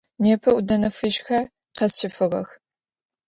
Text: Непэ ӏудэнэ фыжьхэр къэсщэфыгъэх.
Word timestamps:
Непэ 0.23 0.49
ӏудэнэ 0.53 0.89
фыжьхэр 0.97 1.43
къэсщэфыгъэх. 1.77 2.49